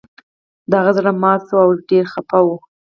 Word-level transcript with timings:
د 0.69 0.71
هغه 0.81 0.91
زړه 0.97 1.11
مات 1.21 1.41
شوی 1.49 1.55
و 1.57 1.63
او 1.65 1.69
ډیر 1.89 2.05
خفه 2.13 2.39
و 2.43 2.47